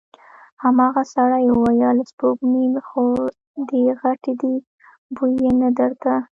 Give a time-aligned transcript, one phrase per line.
[0.63, 3.03] هماغه سړي وويل: سپږمې خو
[3.69, 4.55] دې غټې دې،
[5.15, 6.13] بوی يې نه درته؟